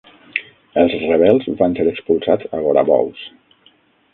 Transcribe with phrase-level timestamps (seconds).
[0.83, 3.23] Els rebels van ser expulsats a Gorabous.